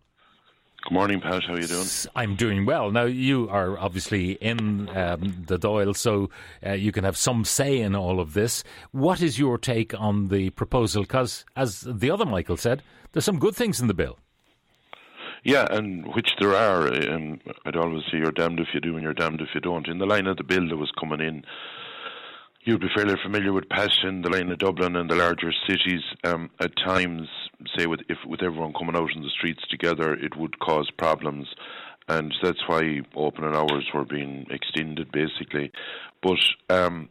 Good 0.83 0.95
morning, 0.95 1.21
Pat. 1.21 1.45
How 1.45 1.55
are 1.55 1.61
you 1.61 1.67
doing? 1.67 1.87
I'm 2.17 2.37
doing 2.37 2.65
well. 2.65 2.91
Now, 2.91 3.05
you 3.05 3.49
are 3.51 3.79
obviously 3.79 4.33
in 4.33 4.89
um, 4.97 5.45
the 5.47 5.59
Dáil, 5.59 5.95
so 5.95 6.31
uh, 6.67 6.73
you 6.73 6.91
can 6.91 7.05
have 7.05 7.19
some 7.19 7.45
say 7.45 7.81
in 7.81 7.95
all 7.95 8.19
of 8.19 8.33
this. 8.33 8.65
What 8.91 9.21
is 9.21 9.39
your 9.39 9.59
take 9.59 9.93
on 10.01 10.29
the 10.29 10.51
proposal? 10.51 11.03
Because, 11.03 11.45
as 11.55 11.83
the 11.83 12.11
other 12.11 12.25
Michael 12.25 12.57
said, 12.57 12.83
there's 13.13 13.27
some 13.27 13.39
good 13.39 13.55
things 13.55 13.81
in 13.81 13.89
the 13.89 13.95
bill. 13.95 14.19
Yeah, 15.45 15.67
and 15.71 16.07
which 16.15 16.31
there 16.41 16.55
are. 16.55 16.87
Um, 16.89 17.41
I'd 17.67 17.77
always 17.77 18.03
say 18.11 18.19
you're 18.19 18.33
damned 18.33 18.59
if 18.59 18.69
you 18.73 18.81
do 18.81 18.95
and 18.95 19.03
you're 19.03 19.15
damned 19.15 19.43
if 19.43 19.49
you 19.55 19.61
don't. 19.61 19.87
In 19.87 19.99
the 19.99 20.07
line 20.07 20.27
of 20.27 20.39
the 20.39 20.45
bill 20.45 20.67
that 20.69 20.77
was 20.77 20.93
coming 20.99 21.21
in, 21.21 21.45
you'd 22.65 22.81
be 22.81 22.89
fairly 22.95 23.17
familiar 23.23 23.53
with 23.53 23.69
Passion, 23.69 24.23
the 24.23 24.31
line 24.31 24.51
of 24.51 24.59
Dublin, 24.59 24.97
and 24.97 25.11
the 25.11 25.15
larger 25.15 25.53
cities. 25.69 26.03
Um, 26.25 26.51
at 26.59 26.73
times, 26.77 27.29
say 27.77 27.87
with 27.87 28.01
if 28.09 28.19
with 28.27 28.43
everyone 28.43 28.73
coming 28.73 28.97
out 28.97 29.15
in 29.15 29.23
the 29.23 29.31
streets 29.31 29.63
together, 29.69 30.15
it 30.15 30.37
would 30.37 30.59
cause 30.59 30.91
problems, 30.97 31.49
and 32.09 32.35
that's 32.43 32.67
why 32.67 33.01
opening 33.15 33.55
hours 33.55 33.89
were 33.95 34.05
being 34.05 34.47
extended, 34.51 35.13
basically. 35.13 35.73
But 36.23 36.39
um, 36.69 37.09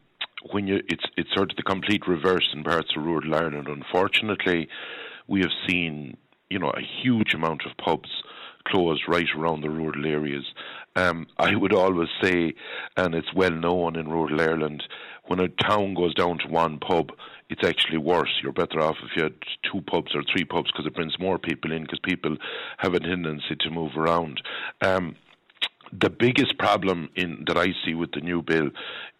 when 0.51 0.67
you, 0.67 0.81
it's 0.87 1.05
it's 1.17 1.33
sort 1.35 1.51
of 1.51 1.57
the 1.57 1.63
complete 1.63 2.07
reverse 2.07 2.49
in 2.53 2.63
parts 2.63 2.89
of 2.95 3.03
rural 3.03 3.33
Ireland. 3.33 3.67
Unfortunately, 3.67 4.67
we 5.27 5.41
have 5.41 5.51
seen 5.67 6.17
you 6.49 6.59
know 6.59 6.71
a 6.71 6.81
huge 7.03 7.33
amount 7.33 7.63
of 7.65 7.77
pubs 7.77 8.09
closed 8.67 9.03
right 9.07 9.27
around 9.35 9.61
the 9.61 9.69
rural 9.69 10.05
areas. 10.05 10.45
Um, 10.95 11.27
I 11.37 11.55
would 11.55 11.73
always 11.73 12.09
say, 12.21 12.53
and 12.97 13.15
it's 13.15 13.33
well 13.33 13.51
known 13.51 13.95
in 13.95 14.09
rural 14.09 14.39
Ireland, 14.39 14.83
when 15.25 15.39
a 15.39 15.47
town 15.47 15.93
goes 15.93 16.13
down 16.13 16.39
to 16.39 16.47
one 16.47 16.79
pub, 16.79 17.11
it's 17.49 17.67
actually 17.67 17.97
worse. 17.97 18.29
You're 18.41 18.51
better 18.51 18.79
off 18.79 18.97
if 19.03 19.15
you 19.15 19.23
had 19.23 19.33
two 19.71 19.81
pubs 19.81 20.15
or 20.15 20.21
three 20.31 20.45
pubs 20.45 20.71
because 20.71 20.85
it 20.85 20.95
brings 20.95 21.17
more 21.19 21.39
people 21.39 21.71
in 21.71 21.83
because 21.83 21.99
people 21.99 22.37
have 22.77 22.93
a 22.93 22.99
tendency 22.99 23.55
to 23.59 23.69
move 23.69 23.97
around. 23.97 24.41
Um, 24.81 25.15
the 25.91 26.09
biggest 26.11 26.57
problem 26.59 27.09
in 27.15 27.45
that 27.47 27.57
I 27.57 27.67
see 27.83 27.95
with 27.95 28.11
the 28.11 28.21
new 28.21 28.43
bill 28.43 28.69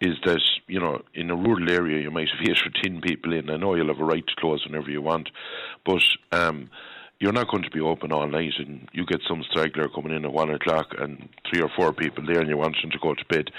is 0.01 0.15
that 0.25 0.41
you 0.67 0.79
know 0.79 1.01
in 1.15 1.31
a 1.31 1.35
rural 1.35 1.71
area 1.71 2.01
you 2.01 2.11
might 2.11 2.27
have 2.29 2.47
eight 2.49 2.61
or 2.65 2.83
ten 2.83 3.01
people 3.01 3.33
in. 3.33 3.49
I 3.49 3.57
know 3.57 3.75
you'll 3.75 3.87
have 3.87 3.99
a 3.99 4.05
right 4.05 4.25
to 4.25 4.35
close 4.37 4.65
whenever 4.65 4.91
you 4.91 5.01
want, 5.01 5.29
but 5.85 6.03
um, 6.31 6.69
you're 7.19 7.33
not 7.33 7.49
going 7.49 7.63
to 7.63 7.71
be 7.71 7.81
open 7.81 8.11
all 8.11 8.27
night, 8.27 8.53
and 8.59 8.87
you 8.93 9.05
get 9.05 9.21
some 9.27 9.43
straggler 9.49 9.89
coming 9.89 10.15
in 10.15 10.25
at 10.25 10.31
one 10.31 10.51
o'clock, 10.51 10.93
and 10.99 11.27
three 11.49 11.61
or 11.61 11.69
four 11.75 11.91
people 11.91 12.23
there, 12.25 12.39
and 12.39 12.49
you 12.49 12.57
want 12.57 12.75
them 12.81 12.91
to 12.91 12.99
go 13.01 13.13
to 13.13 13.25
bed. 13.25 13.49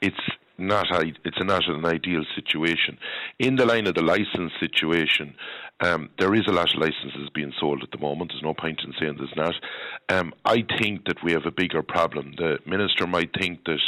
It's 0.00 0.16
not 0.60 0.86
it's 1.24 1.38
not 1.40 1.68
an 1.68 1.84
ideal 1.84 2.24
situation. 2.34 2.98
In 3.38 3.56
the 3.56 3.66
line 3.66 3.86
of 3.86 3.94
the 3.94 4.02
license 4.02 4.52
situation, 4.60 5.34
um, 5.80 6.10
there 6.18 6.34
is 6.34 6.46
a 6.46 6.52
lot 6.52 6.74
of 6.74 6.80
licenses 6.80 7.30
being 7.34 7.52
sold 7.58 7.82
at 7.82 7.90
the 7.90 7.98
moment. 7.98 8.32
There's 8.32 8.42
no 8.42 8.54
point 8.54 8.80
in 8.84 8.92
saying 9.00 9.16
there's 9.16 9.36
not. 9.36 9.54
Um, 10.08 10.34
I 10.44 10.64
think 10.78 11.06
that 11.06 11.22
we 11.24 11.32
have 11.32 11.46
a 11.46 11.50
bigger 11.50 11.82
problem. 11.82 12.34
The 12.36 12.58
minister 12.66 13.06
might 13.06 13.30
think 13.38 13.64
that 13.64 13.80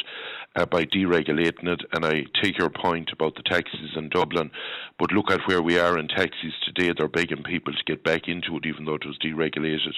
uh, 0.54 0.66
by 0.66 0.84
deregulating 0.84 1.66
it, 1.66 1.80
and 1.92 2.04
I 2.04 2.24
take 2.42 2.58
your 2.58 2.68
point 2.68 3.10
about 3.12 3.36
the 3.36 3.42
taxis 3.42 3.96
in 3.96 4.08
Dublin, 4.10 4.50
but 4.98 5.12
look 5.12 5.30
at 5.30 5.40
where 5.46 5.62
we 5.62 5.78
are 5.78 5.98
in 5.98 6.08
taxis 6.08 6.52
today. 6.64 6.92
They're 6.96 7.08
begging 7.08 7.42
people 7.42 7.72
to 7.72 7.84
get 7.86 8.04
back 8.04 8.28
into 8.28 8.56
it, 8.56 8.66
even 8.66 8.84
though 8.84 8.94
it 8.94 9.06
was 9.06 9.18
deregulated. 9.18 9.94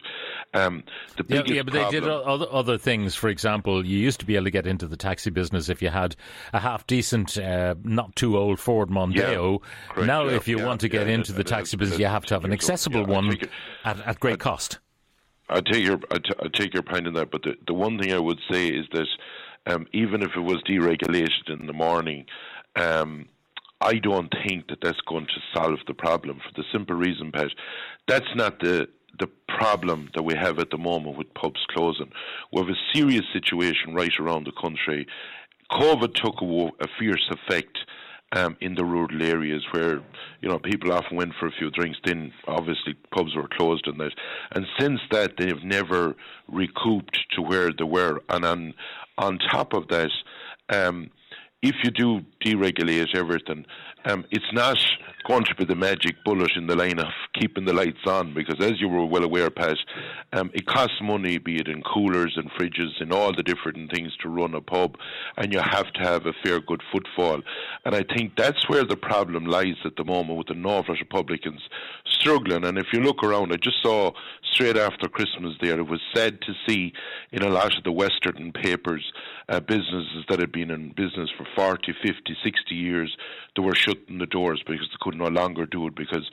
Um, 0.53 0.85
the 1.17 1.25
yeah, 1.29 1.43
yeah, 1.47 1.63
but 1.63 1.75
problem, 1.75 1.93
they 1.93 2.01
did 2.01 2.09
other, 2.09 2.47
other 2.51 2.79
things. 2.79 3.15
For 3.15 3.29
example, 3.29 3.85
you 3.85 3.99
used 3.99 4.21
to 4.21 4.27
be 4.27 4.37
able 4.37 4.45
to 4.45 4.51
get 4.51 4.67
into 4.67 4.87
the 4.87 4.97
taxi 4.97 5.31
business 5.31 5.69
if 5.69 5.83
you 5.83 5.89
had 5.89 6.15
a 6.53 6.61
half 6.61 6.87
decent, 6.87 7.37
uh, 7.37 7.75
not 7.83 8.15
too 8.15 8.39
old 8.39 8.61
Ford 8.61 8.91
Mondeo. 8.91 9.61
Yeah, 9.97 10.05
now, 10.05 10.25
yeah, 10.27 10.37
if 10.37 10.47
you 10.47 10.65
want 10.65 10.81
to 10.83 10.89
get 10.89 11.09
into 11.09 11.33
the 11.33 11.45
taxi 11.45 11.77
business, 11.77 11.99
you 11.99 12.07
have 12.07 12.25
to 12.27 12.35
have 12.35 12.45
an 12.45 12.53
accessible 12.53 13.05
one 13.05 13.37
at, 13.85 14.01
at 14.01 14.21
great 14.21 14.39
cost. 14.39 14.79
I 15.49 15.61
take 15.61 15.85
your 15.85 16.01
I, 16.11 16.19
t- 16.19 16.35
I 16.41 16.49
take 16.55 16.73
your 16.73 16.83
point 16.83 17.07
in 17.07 17.15
that, 17.15 17.31
but 17.31 17.43
the 17.43 17.55
the 17.67 17.75
one 17.75 17.99
thing 17.99 18.13
I 18.13 18.19
would 18.19 18.41
say 18.51 18.69
is 18.69 18.87
that 18.93 19.07
um, 19.67 19.87
even 19.93 20.23
if 20.23 20.31
it 20.37 20.41
was 20.41 20.63
deregulated 20.69 21.49
in 21.49 21.67
the 21.67 21.73
morning, 21.73 22.27
um, 22.77 23.29
I 23.81 23.95
don't 23.95 24.33
think 24.47 24.69
that 24.69 24.79
that's 24.83 25.01
going 25.07 25.27
to 25.27 25.41
solve 25.59 25.79
the 25.87 25.95
problem 25.95 26.39
for 26.39 26.53
the 26.57 26.65
simple 26.73 26.97
reason, 26.97 27.33
Pat, 27.33 27.49
that's 28.09 28.35
not 28.35 28.61
the 28.61 28.89
the 29.21 29.29
problem 29.47 30.11
that 30.15 30.25
we 30.25 30.35
have 30.35 30.59
at 30.59 30.71
the 30.71 30.79
moment 30.79 31.17
with 31.17 31.33
pubs 31.35 31.65
closing. 31.71 32.11
We 32.53 32.61
have 32.61 32.69
a 32.69 32.93
serious 32.93 33.23
situation 33.33 33.95
right 33.95 34.11
around 34.19 34.45
the 34.45 34.61
country. 34.61 35.07
COVID 35.71 36.15
took 36.15 36.43
a, 36.43 36.85
a 36.85 36.89
fierce 36.99 37.31
effect 37.31 37.79
um, 38.33 38.57
in 38.61 38.75
the 38.75 38.85
rural 38.85 39.23
areas 39.23 39.63
where 39.71 40.01
you 40.41 40.49
know 40.49 40.59
people 40.59 40.93
often 40.93 41.17
went 41.17 41.35
for 41.39 41.47
a 41.47 41.53
few 41.53 41.71
drinks. 41.71 41.99
Then 42.05 42.33
obviously 42.49 42.95
pubs 43.15 43.35
were 43.37 43.49
closed 43.49 43.87
and 43.87 44.01
that, 44.01 44.13
and 44.53 44.67
since 44.79 45.01
that 45.11 45.37
they've 45.39 45.63
never 45.63 46.17
recouped 46.49 47.19
to 47.37 47.43
where 47.43 47.71
they 47.73 47.85
were. 47.85 48.21
And 48.29 48.45
on 48.45 48.75
on 49.19 49.39
top 49.39 49.73
of 49.73 49.89
that, 49.89 50.11
um, 50.71 51.11
if 51.63 51.75
you 51.83 51.91
do 51.91 52.21
deregulate 52.45 53.15
everything, 53.17 53.65
um, 54.05 54.25
it's 54.31 54.53
not 54.53 54.77
going 55.25 55.45
to 55.45 55.55
be 55.55 55.65
the 55.65 55.75
magic 55.75 56.17
bullet 56.25 56.53
in 56.57 56.67
the 56.67 56.77
line 56.77 56.99
of 56.99 57.09
keeping 57.39 57.65
the 57.65 57.73
lights 57.73 58.07
on 58.07 58.35
because, 58.35 58.57
as 58.61 58.81
you 58.81 58.89
were 58.89 59.05
well 59.05 59.25
aware, 59.25 59.51
Pat, 59.51 59.77
um, 60.33 60.51
it 60.55 60.67
costs 60.67 61.01
money, 61.03 61.39
be 61.39 61.57
it 61.57 61.69
in 61.69 61.83
coolers 61.83 62.35
and 62.37 62.51
fridges 62.53 63.01
and 63.01 63.13
all 63.13 63.35
the 63.35 63.43
different 63.43 63.91
things 63.93 64.13
to 64.23 64.29
run 64.29 64.55
a 64.55 64.61
pub, 64.61 64.97
and 65.37 65.53
you 65.53 65.61
have 65.61 65.93
to 65.95 66.01
have 66.01 66.27
a 66.27 66.33
fair 66.45 66.61
good 66.61 66.83
footfall. 66.93 67.41
And 67.85 67.95
I 67.95 68.05
think 68.17 68.37
that's 68.37 68.69
where 68.69 68.85
the 68.85 68.97
problem 68.97 69.47
lies 69.47 69.77
at 69.85 69.97
the 69.97 70.05
moment 70.05 70.39
with 70.39 70.49
the 70.49 70.55
North 70.55 70.89
Republicans 70.89 71.63
struggling. 72.07 72.65
And 72.65 72.79
if 72.79 72.87
you 72.93 73.01
look 73.01 73.23
around, 73.23 73.53
I 73.53 73.57
just 73.57 73.83
saw 73.83 74.13
straight 74.53 74.77
after 74.77 75.09
Christmas 75.09 75.55
there, 75.61 75.79
it 75.79 75.89
was 75.89 76.01
sad 76.15 76.41
to 76.43 76.53
see 76.67 76.93
in 77.33 77.43
a 77.43 77.49
lot 77.49 77.77
of 77.77 77.85
the 77.85 77.93
Western 77.93 78.53
papers 78.53 79.13
uh, 79.49 79.61
businesses 79.61 80.25
that 80.29 80.41
had 80.41 80.53
been 80.53 80.71
in 80.71 80.91
business 80.91 81.31
for 81.37 81.47
40, 81.55 81.93
50, 82.03 82.37
60 82.43 82.75
years, 82.75 83.17
they 83.57 83.63
were 83.63 83.75
shutting 83.75 84.19
the 84.19 84.27
doors 84.27 84.63
because 84.67 84.89
they 84.89 84.97
could 85.01 85.17
no 85.17 85.29
longer 85.29 85.67
do 85.67 85.87
it 85.87 85.95
because 85.95 86.29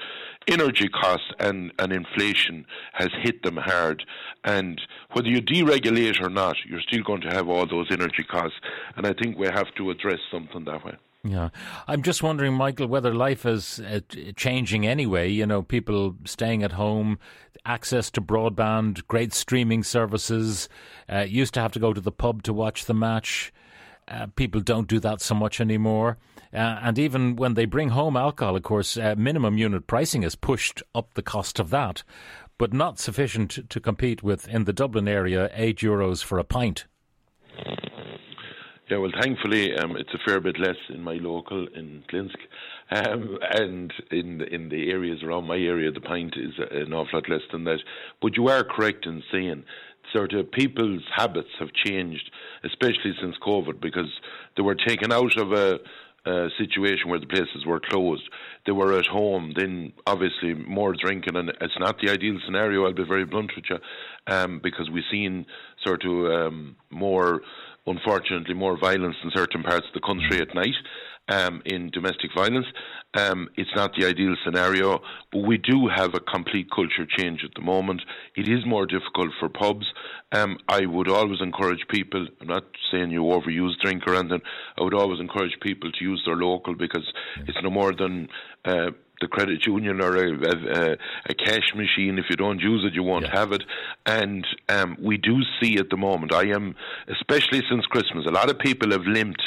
energy 0.47 0.87
costs 0.89 1.31
and, 1.39 1.71
and 1.79 1.93
inflation 1.93 2.65
has 2.93 3.09
hit 3.21 3.43
them 3.43 3.57
hard. 3.57 4.03
And 4.43 4.81
whether 5.13 5.27
you 5.27 5.41
deregulate 5.41 6.21
or 6.21 6.29
not, 6.29 6.55
you're 6.67 6.81
still 6.81 7.03
going 7.03 7.21
to 7.21 7.29
have 7.29 7.47
all 7.47 7.67
those 7.67 7.87
energy 7.91 8.23
costs. 8.23 8.57
And 8.95 9.05
I 9.05 9.13
think 9.13 9.37
we 9.37 9.47
have 9.47 9.73
to 9.75 9.91
address 9.91 10.19
something 10.31 10.65
that 10.65 10.83
way. 10.83 10.97
Yeah. 11.23 11.49
I'm 11.87 12.01
just 12.01 12.23
wondering, 12.23 12.53
Michael, 12.53 12.87
whether 12.87 13.13
life 13.13 13.45
is 13.45 13.79
uh, 13.79 13.99
changing 14.35 14.87
anyway. 14.87 15.29
You 15.29 15.45
know, 15.45 15.61
people 15.61 16.15
staying 16.25 16.63
at 16.63 16.71
home, 16.71 17.19
access 17.63 18.09
to 18.11 18.21
broadband, 18.21 19.05
great 19.07 19.33
streaming 19.33 19.83
services, 19.83 20.67
uh, 21.07 21.19
used 21.19 21.53
to 21.53 21.61
have 21.61 21.73
to 21.73 21.79
go 21.79 21.93
to 21.93 22.01
the 22.01 22.11
pub 22.11 22.41
to 22.43 22.53
watch 22.53 22.85
the 22.85 22.95
match. 22.95 23.53
Uh, 24.07 24.27
people 24.35 24.61
don't 24.61 24.87
do 24.87 24.99
that 24.99 25.21
so 25.21 25.35
much 25.35 25.61
anymore. 25.61 26.17
Uh, 26.53 26.79
and 26.81 27.00
even 27.00 27.36
when 27.36 27.53
they 27.53 27.65
bring 27.65 27.89
home 27.89 28.17
alcohol, 28.17 28.55
of 28.55 28.63
course, 28.63 28.98
uh, 28.98 29.15
minimum 29.17 29.58
unit 29.58 29.88
pricing 29.88 30.22
has 30.24 30.36
pushed 30.36 30.84
up 30.93 31.13
the 31.13 31.22
cost 31.22 31.60
of 31.60 31.70
that, 31.70 32.03
but 32.58 32.74
not 32.74 33.00
sufficient 33.00 33.70
to 33.70 33.79
compete 33.79 34.22
with, 34.22 34.48
in 34.48 34.65
the 34.65 34.74
Dublin 34.74 35.08
area, 35.08 35.50
eight 35.53 35.79
euros 35.79 36.24
for 36.24 36.38
a 36.39 36.43
pint. 36.43 36.86
Yeah, 38.91 38.98
well, 38.98 39.12
thankfully, 39.22 39.74
um, 39.77 39.96
it's 39.96 40.13
a 40.13 40.20
fair 40.25 40.41
bit 40.41 40.60
less 40.60 40.75
in 40.89 41.01
my 41.01 41.13
local 41.13 41.65
in 41.74 42.03
Glinsk, 42.12 42.36
um, 42.91 43.38
and 43.53 43.93
in 44.12 44.41
in 44.41 44.67
the 44.67 44.91
areas 44.91 45.24
around 45.24 45.48
my 45.48 45.55
area, 45.55 45.91
the 45.91 46.01
pint 46.01 46.36
is 46.36 46.51
an 46.72 46.91
awful 46.91 47.20
lot 47.20 47.29
less 47.29 47.41
than 47.53 47.63
that. 47.63 47.79
But 48.22 48.36
you 48.36 48.50
are 48.50 48.65
correct 48.65 49.05
in 49.05 49.24
saying 49.31 49.63
sort 50.13 50.34
of 50.34 50.51
people's 50.51 51.03
habits 51.15 51.48
have 51.60 51.70
changed, 51.72 52.29
especially 52.65 53.13
since 53.22 53.36
COVID, 53.41 53.79
because 53.79 54.12
they 54.58 54.62
were 54.62 54.75
taken 54.75 55.13
out 55.13 55.38
of 55.38 55.53
a 55.53 55.79
situation 56.57 57.09
where 57.09 57.19
the 57.19 57.25
places 57.25 57.65
were 57.65 57.79
closed. 57.79 58.23
They 58.65 58.71
were 58.71 58.97
at 58.97 59.07
home, 59.07 59.53
then 59.55 59.93
obviously 60.05 60.53
more 60.53 60.93
drinking, 60.93 61.35
and 61.35 61.49
it's 61.49 61.79
not 61.79 61.97
the 61.99 62.11
ideal 62.11 62.37
scenario. 62.45 62.85
I'll 62.85 62.93
be 62.93 63.03
very 63.03 63.25
blunt 63.25 63.51
with 63.55 63.65
you, 63.69 63.77
um, 64.27 64.59
because 64.63 64.89
we've 64.89 65.03
seen 65.11 65.45
sort 65.85 66.05
of 66.05 66.25
um, 66.31 66.75
more 66.89 67.41
unfortunately 67.87 68.53
more 68.53 68.77
violence 68.77 69.15
in 69.23 69.31
certain 69.33 69.63
parts 69.63 69.87
of 69.87 69.93
the 69.93 70.05
country 70.05 70.39
at 70.39 70.53
night 70.53 70.75
um, 71.31 71.61
in 71.65 71.89
domestic 71.89 72.31
violence. 72.35 72.67
Um, 73.13 73.50
it's 73.57 73.69
not 73.75 73.91
the 73.97 74.05
ideal 74.05 74.35
scenario, 74.43 75.01
but 75.31 75.39
we 75.39 75.57
do 75.57 75.88
have 75.88 76.13
a 76.13 76.19
complete 76.19 76.69
culture 76.73 77.05
change 77.17 77.43
at 77.43 77.51
the 77.55 77.61
moment. 77.61 78.01
It 78.35 78.47
is 78.47 78.65
more 78.65 78.85
difficult 78.85 79.31
for 79.39 79.50
pubs. 79.50 79.85
Um, 80.31 80.57
I 80.67 80.85
would 80.85 81.09
always 81.09 81.41
encourage 81.41 81.88
people, 81.89 82.27
I'm 82.39 82.47
not 82.47 82.65
saying 82.91 83.11
you 83.11 83.23
overuse 83.23 83.79
drink 83.81 84.03
or 84.07 84.15
anything, 84.15 84.41
I 84.77 84.83
would 84.83 84.93
always 84.93 85.19
encourage 85.19 85.57
people 85.61 85.91
to 85.91 86.03
use 86.03 86.21
their 86.25 86.38
local 86.38 86.75
because 86.75 87.11
it's 87.47 87.57
no 87.61 87.69
more 87.69 87.93
than 87.93 88.29
uh, 88.63 88.91
the 89.19 89.27
credit 89.27 89.65
union 89.65 90.01
or 90.01 90.15
a, 90.15 90.31
a, 90.31 90.97
a, 91.29 91.33
cash 91.35 91.75
machine. 91.75 92.17
If 92.17 92.25
you 92.29 92.38
don't 92.38 92.59
use 92.59 92.83
it, 92.85 92.93
you 92.93 93.03
won't 93.03 93.25
yeah. 93.25 93.39
have 93.39 93.51
it. 93.51 93.63
And 94.05 94.47
um, 94.69 94.97
we 95.01 95.17
do 95.17 95.41
see 95.61 95.77
at 95.77 95.89
the 95.89 95.97
moment, 95.97 96.33
I 96.33 96.45
am, 96.47 96.75
especially 97.07 97.61
since 97.69 97.85
Christmas, 97.85 98.25
a 98.25 98.31
lot 98.31 98.50
of 98.50 98.57
people 98.57 98.91
have 98.91 99.05
limped 99.05 99.43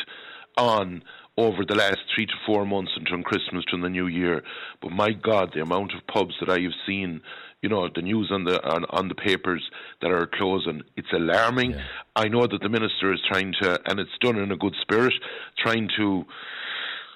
on 0.56 1.02
over 1.36 1.64
the 1.66 1.74
last 1.74 1.98
three 2.14 2.26
to 2.26 2.32
four 2.46 2.64
months 2.64 2.92
until 2.96 3.22
Christmas 3.22 3.64
to 3.70 3.80
the 3.80 3.88
New 3.88 4.06
Year. 4.06 4.42
But 4.80 4.92
my 4.92 5.12
God, 5.12 5.50
the 5.54 5.62
amount 5.62 5.92
of 5.94 6.06
pubs 6.06 6.34
that 6.40 6.48
I 6.48 6.60
have 6.60 6.72
seen, 6.86 7.22
you 7.60 7.68
know, 7.68 7.88
the 7.92 8.02
news 8.02 8.30
on 8.30 8.44
the 8.44 8.62
on, 8.64 8.84
on 8.90 9.08
the 9.08 9.14
papers 9.14 9.68
that 10.00 10.10
are 10.10 10.28
closing, 10.32 10.82
it's 10.96 11.12
alarming. 11.12 11.72
Yeah. 11.72 11.82
I 12.14 12.28
know 12.28 12.46
that 12.46 12.60
the 12.62 12.68
minister 12.68 13.12
is 13.12 13.20
trying 13.28 13.52
to, 13.62 13.80
and 13.86 13.98
it's 13.98 14.16
done 14.20 14.36
in 14.36 14.52
a 14.52 14.56
good 14.56 14.76
spirit, 14.80 15.14
trying 15.58 15.88
to 15.96 16.24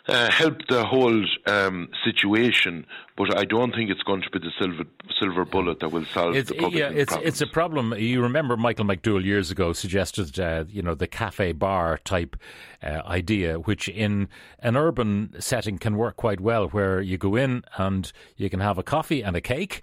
uh, 0.08 0.30
help 0.30 0.66
the 0.68 0.84
whole 0.84 1.24
um, 1.46 1.88
situation, 2.02 2.86
but 3.16 3.36
I 3.36 3.44
don't 3.44 3.74
think 3.74 3.90
it's 3.90 4.02
going 4.02 4.22
to 4.22 4.30
be 4.30 4.38
the 4.38 4.50
silver 4.58 4.84
silver 5.18 5.44
bullet 5.44 5.80
that 5.80 5.90
will 5.90 6.04
solve 6.06 6.34
it's, 6.34 6.48
the 6.48 6.54
public 6.54 6.78
yeah, 6.78 6.88
it's 6.88 7.12
problems. 7.12 7.28
it's 7.28 7.40
a 7.40 7.46
problem. 7.46 7.94
You 7.94 8.22
remember 8.22 8.56
Michael 8.56 8.86
McDowell 8.86 9.24
years 9.24 9.50
ago 9.50 9.72
suggested, 9.72 10.38
uh, 10.40 10.64
you 10.68 10.80
know, 10.80 10.94
the 10.94 11.06
cafe 11.06 11.52
bar 11.52 11.98
type 11.98 12.36
uh, 12.82 13.02
idea, 13.04 13.58
which 13.58 13.88
in 13.88 14.28
an 14.60 14.76
urban 14.76 15.34
setting 15.40 15.76
can 15.76 15.96
work 15.96 16.16
quite 16.16 16.40
well, 16.40 16.68
where 16.68 17.00
you 17.00 17.18
go 17.18 17.36
in 17.36 17.64
and 17.76 18.10
you 18.36 18.48
can 18.48 18.60
have 18.60 18.78
a 18.78 18.82
coffee 18.82 19.22
and 19.22 19.36
a 19.36 19.40
cake. 19.40 19.82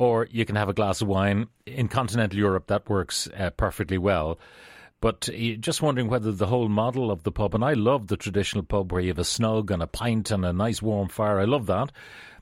Or 0.00 0.28
you 0.30 0.44
can 0.44 0.54
have 0.54 0.68
a 0.68 0.72
glass 0.72 1.02
of 1.02 1.08
wine. 1.08 1.48
In 1.66 1.88
continental 1.88 2.38
Europe, 2.38 2.68
that 2.68 2.88
works 2.88 3.28
uh, 3.36 3.50
perfectly 3.50 3.98
well. 3.98 4.38
But 5.00 5.28
just 5.60 5.80
wondering 5.80 6.08
whether 6.08 6.32
the 6.32 6.46
whole 6.46 6.68
model 6.68 7.10
of 7.10 7.22
the 7.22 7.30
pub, 7.30 7.54
and 7.54 7.64
I 7.64 7.74
love 7.74 8.08
the 8.08 8.16
traditional 8.16 8.64
pub 8.64 8.92
where 8.92 9.00
you 9.00 9.08
have 9.08 9.18
a 9.18 9.24
snug 9.24 9.70
and 9.70 9.82
a 9.82 9.86
pint 9.86 10.30
and 10.32 10.44
a 10.44 10.52
nice 10.52 10.82
warm 10.82 11.08
fire. 11.08 11.38
I 11.38 11.44
love 11.44 11.66
that. 11.66 11.92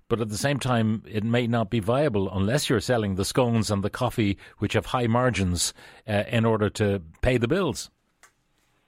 But 0.08 0.20
at 0.20 0.28
the 0.28 0.38
same 0.38 0.58
time, 0.58 1.02
it 1.06 1.24
may 1.24 1.46
not 1.48 1.68
be 1.68 1.80
viable 1.80 2.30
unless 2.30 2.70
you're 2.70 2.80
selling 2.80 3.16
the 3.16 3.24
scones 3.24 3.70
and 3.70 3.82
the 3.82 3.90
coffee, 3.90 4.38
which 4.58 4.74
have 4.74 4.86
high 4.86 5.08
margins, 5.08 5.74
uh, 6.08 6.22
in 6.30 6.44
order 6.44 6.70
to 6.70 7.02
pay 7.22 7.38
the 7.38 7.48
bills. 7.48 7.90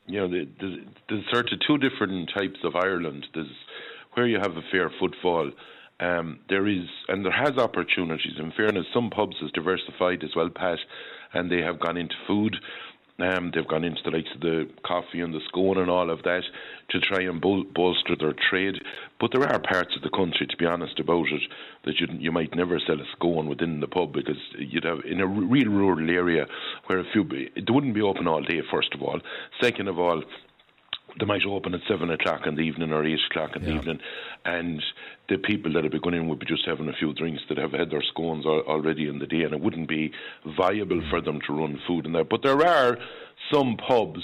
You 0.06 0.20
know, 0.20 0.46
there's, 1.08 1.24
sort 1.30 1.52
of 1.52 1.58
two 1.66 1.76
different 1.76 2.30
types 2.34 2.60
of 2.64 2.76
Ireland. 2.76 3.26
There's 3.34 3.50
where 4.14 4.26
you 4.26 4.38
have 4.38 4.56
a 4.56 4.62
fair 4.70 4.90
footfall. 4.98 5.50
Um, 6.00 6.38
there 6.48 6.66
is, 6.66 6.86
and 7.08 7.24
there 7.24 7.32
has 7.32 7.58
opportunities. 7.58 8.38
In 8.38 8.52
fairness, 8.56 8.86
some 8.94 9.10
pubs 9.10 9.36
is 9.42 9.50
diversified 9.52 10.22
as 10.22 10.30
well, 10.34 10.48
Pat, 10.48 10.78
and 11.34 11.50
they 11.50 11.60
have 11.60 11.80
gone 11.80 11.96
into 11.96 12.14
food 12.26 12.56
Um, 13.20 13.50
they've 13.52 13.66
gone 13.66 13.82
into 13.82 14.00
the 14.04 14.12
likes 14.12 14.30
of 14.32 14.40
the 14.40 14.68
coffee 14.86 15.20
and 15.20 15.34
the 15.34 15.40
scone 15.48 15.78
and 15.78 15.90
all 15.90 16.08
of 16.08 16.22
that 16.22 16.42
to 16.90 17.00
try 17.00 17.22
and 17.22 17.40
bol- 17.40 17.64
bolster 17.64 18.14
their 18.14 18.32
trade. 18.32 18.76
But 19.18 19.32
there 19.32 19.42
are 19.42 19.58
parts 19.58 19.96
of 19.96 20.02
the 20.02 20.16
country, 20.16 20.46
to 20.46 20.56
be 20.56 20.66
honest 20.66 21.00
about 21.00 21.26
it, 21.32 21.42
that 21.84 21.98
you 21.98 22.06
you 22.12 22.30
might 22.30 22.54
never 22.54 22.78
sell 22.78 23.00
a 23.00 23.04
scone 23.16 23.48
within 23.48 23.80
the 23.80 23.88
pub 23.88 24.12
because 24.12 24.38
you'd 24.56 24.84
have 24.84 25.00
in 25.04 25.20
a 25.20 25.26
real 25.26 25.68
rural 25.68 26.08
area 26.08 26.46
where 26.86 27.00
a 27.00 27.10
few 27.12 27.26
it 27.56 27.68
wouldn't 27.68 27.94
be 27.94 28.02
open 28.02 28.28
all 28.28 28.42
day. 28.42 28.62
First 28.70 28.94
of 28.94 29.02
all, 29.02 29.20
second 29.60 29.88
of 29.88 29.98
all, 29.98 30.22
they 31.18 31.26
might 31.26 31.44
open 31.46 31.74
at 31.74 31.80
seven 31.88 32.10
o'clock 32.10 32.46
in 32.46 32.54
the 32.54 32.62
evening 32.62 32.92
or 32.92 33.04
eight 33.04 33.18
o'clock 33.30 33.56
in 33.56 33.62
yeah. 33.62 33.68
the 33.68 33.74
evening, 33.76 33.98
and 34.44 34.82
the 35.28 35.36
people 35.38 35.72
that 35.72 35.82
would 35.82 35.92
be 35.92 36.00
going 36.00 36.14
in 36.14 36.28
would 36.28 36.38
be 36.38 36.46
just 36.46 36.66
having 36.66 36.88
a 36.88 36.92
few 36.92 37.12
drinks 37.14 37.42
that 37.48 37.58
have 37.58 37.72
had 37.72 37.90
their 37.90 38.02
scones 38.02 38.46
already 38.46 39.08
in 39.08 39.18
the 39.18 39.26
day, 39.26 39.42
and 39.42 39.52
it 39.52 39.60
wouldn't 39.60 39.88
be 39.88 40.12
viable 40.58 41.02
for 41.10 41.20
them 41.20 41.40
to 41.46 41.52
run 41.52 41.80
food 41.86 42.06
in 42.06 42.12
there. 42.12 42.24
But 42.24 42.42
there 42.42 42.66
are 42.66 42.98
some 43.52 43.76
pubs 43.76 44.22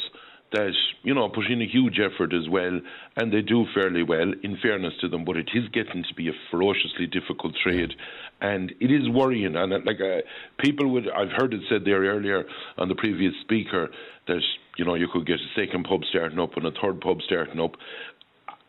that 0.54 0.72
you 1.02 1.14
know 1.14 1.28
put 1.28 1.50
in 1.50 1.60
a 1.60 1.66
huge 1.66 1.98
effort 1.98 2.32
as 2.32 2.48
well, 2.48 2.80
and 3.16 3.32
they 3.32 3.42
do 3.42 3.66
fairly 3.74 4.02
well. 4.02 4.32
In 4.42 4.56
fairness 4.62 4.94
to 5.00 5.08
them, 5.08 5.24
but 5.24 5.36
it 5.36 5.50
is 5.54 5.68
getting 5.68 6.04
to 6.08 6.14
be 6.14 6.28
a 6.28 6.32
ferociously 6.50 7.06
difficult 7.06 7.54
trade, 7.62 7.92
and 8.40 8.72
it 8.80 8.90
is 8.90 9.08
worrying. 9.08 9.56
And 9.56 9.72
like 9.84 10.00
uh, 10.00 10.22
people 10.58 10.88
would, 10.92 11.08
I've 11.10 11.32
heard 11.36 11.52
it 11.52 11.62
said 11.68 11.84
there 11.84 12.02
earlier 12.02 12.44
on 12.78 12.88
the 12.88 12.94
previous 12.94 13.34
speaker 13.42 13.88
that 14.28 14.40
you 14.78 14.84
know 14.84 14.94
you 14.94 15.08
could 15.12 15.26
get 15.26 15.36
a 15.36 15.60
second 15.60 15.84
pub 15.84 16.00
starting 16.08 16.38
up 16.38 16.56
and 16.56 16.66
a 16.66 16.70
third 16.80 17.00
pub 17.00 17.18
starting 17.26 17.60
up. 17.60 17.72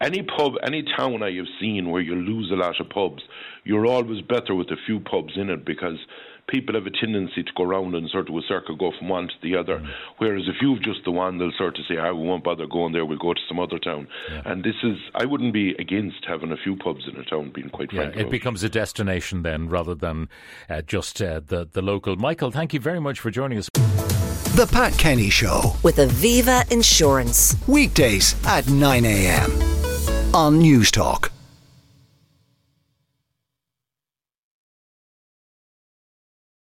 Any 0.01 0.23
pub, 0.23 0.53
any 0.65 0.83
town 0.97 1.23
I 1.23 1.31
have 1.35 1.45
seen 1.59 1.89
where 1.89 2.01
you 2.01 2.15
lose 2.15 2.51
a 2.51 2.55
lot 2.55 2.81
of 2.81 2.89
pubs, 2.89 3.23
you're 3.63 3.85
always 3.85 4.21
better 4.21 4.53
with 4.53 4.67
a 4.67 4.75
few 4.85 4.99
pubs 4.99 5.33
in 5.37 5.49
it 5.49 5.65
because 5.65 5.97
people 6.47 6.75
have 6.75 6.85
a 6.85 6.91
tendency 6.91 7.43
to 7.43 7.51
go 7.55 7.63
around 7.63 7.95
and 7.95 8.09
sort 8.09 8.29
of 8.29 8.35
a 8.35 8.41
circle, 8.47 8.75
go 8.75 8.91
from 8.97 9.09
one 9.09 9.27
to 9.27 9.33
the 9.41 9.55
other. 9.55 9.79
Mm. 9.79 9.89
Whereas 10.17 10.43
if 10.47 10.55
you've 10.61 10.81
just 10.81 11.03
the 11.05 11.11
one, 11.11 11.37
they'll 11.37 11.51
sort 11.57 11.77
of 11.77 11.85
say, 11.87 11.97
"I 11.97 12.09
ah, 12.09 12.13
we 12.13 12.27
won't 12.27 12.43
bother 12.43 12.67
going 12.67 12.93
there. 12.93 13.05
We'll 13.05 13.17
go 13.17 13.33
to 13.33 13.41
some 13.47 13.59
other 13.59 13.79
town." 13.79 14.07
Yeah. 14.31 14.41
And 14.45 14.63
this 14.63 14.75
is, 14.83 14.97
I 15.13 15.25
wouldn't 15.25 15.53
be 15.53 15.71
against 15.79 16.25
having 16.27 16.51
a 16.51 16.57
few 16.57 16.75
pubs 16.75 17.07
in 17.07 17.19
a 17.19 17.23
town. 17.23 17.51
Being 17.53 17.69
quite 17.69 17.91
yeah, 17.91 18.11
frank, 18.11 18.17
it 18.17 18.29
becomes 18.29 18.63
a 18.63 18.69
destination 18.69 19.43
then, 19.43 19.69
rather 19.69 19.95
than 19.95 20.29
uh, 20.69 20.81
just 20.81 21.21
uh, 21.21 21.41
the 21.45 21.67
the 21.71 21.81
local. 21.81 22.15
Michael, 22.15 22.51
thank 22.51 22.73
you 22.73 22.79
very 22.79 22.99
much 22.99 23.19
for 23.19 23.31
joining 23.31 23.57
us. 23.57 23.69
The 24.55 24.67
Pat 24.71 24.97
Kenny 24.97 25.29
Show 25.29 25.75
with 25.83 25.97
Aviva 25.97 26.71
Insurance 26.71 27.55
weekdays 27.67 28.35
at 28.45 28.69
nine 28.69 29.05
a.m. 29.05 29.51
on 30.33 30.61
Newstalk. 30.61 31.34